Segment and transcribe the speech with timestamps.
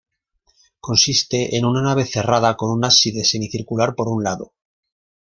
[0.79, 4.55] Consiste en una nave cerrada con un ábside semicircular por un lado.